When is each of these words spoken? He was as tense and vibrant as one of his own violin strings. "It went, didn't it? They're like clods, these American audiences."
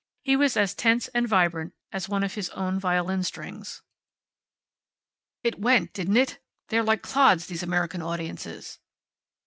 He 0.23 0.35
was 0.35 0.57
as 0.57 0.73
tense 0.73 1.09
and 1.09 1.27
vibrant 1.27 1.75
as 1.91 2.09
one 2.09 2.23
of 2.23 2.33
his 2.33 2.49
own 2.57 2.79
violin 2.79 3.21
strings. 3.21 3.83
"It 5.43 5.59
went, 5.59 5.93
didn't 5.93 6.17
it? 6.17 6.39
They're 6.69 6.81
like 6.81 7.03
clods, 7.03 7.45
these 7.45 7.61
American 7.61 8.01
audiences." 8.01 8.79